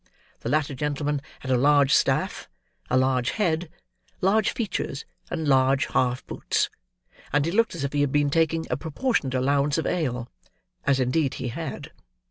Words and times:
The 0.39 0.49
latter 0.49 0.73
gentleman 0.73 1.21
had 1.41 1.51
a 1.51 1.57
large 1.59 1.93
staff, 1.93 2.49
a 2.89 2.97
large 2.97 3.29
head, 3.29 3.69
large 4.19 4.49
features, 4.51 5.05
and 5.29 5.47
large 5.47 5.85
half 5.85 6.25
boots; 6.25 6.71
and 7.31 7.45
he 7.45 7.51
looked 7.51 7.75
as 7.75 7.83
if 7.83 7.93
he 7.93 8.01
had 8.01 8.11
been 8.11 8.31
taking 8.31 8.65
a 8.71 8.77
proportionate 8.77 9.35
allowance 9.35 9.77
of 9.77 9.85
ale—as 9.85 10.99
indeed 10.99 11.35
he 11.35 11.49
had. 11.49 11.91